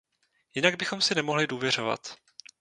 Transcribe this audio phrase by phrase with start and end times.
[0.55, 2.15] Jinak bychom si nemohli důvěřovat.